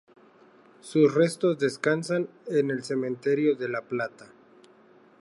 [0.79, 4.25] Sus restos descansan en el "Cementerio de La Plata".